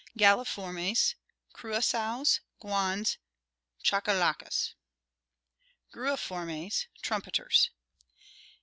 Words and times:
Galliformes; 0.17 1.13
cruassows, 1.53 2.39
guans, 2.59 3.17
chachalacas. 3.83 4.73
Gruiformes: 5.93 6.87
trumpeters. 7.03 7.69